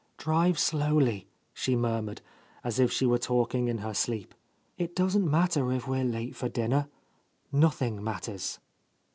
[0.17, 2.21] "Drive slowly," she mur mured,
[2.63, 4.33] as if she were talking in her sleep.
[4.75, 6.87] "It doesn't matter if we are late for dinner.
[7.51, 8.57] Noth ing matters."